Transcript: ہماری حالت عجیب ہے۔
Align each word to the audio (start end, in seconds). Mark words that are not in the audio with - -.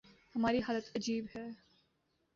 ہماری 0.35 0.59
حالت 0.67 0.91
عجیب 0.95 1.25
ہے۔ 1.35 1.47